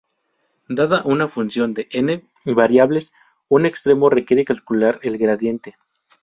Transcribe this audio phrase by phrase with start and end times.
[0.67, 3.13] Dada una función de "n" variables,
[3.49, 5.77] un extremo requiere calcular el gradiente.